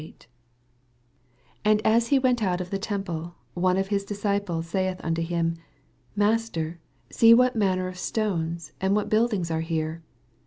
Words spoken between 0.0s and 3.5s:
1 And as he went out of the tem ple,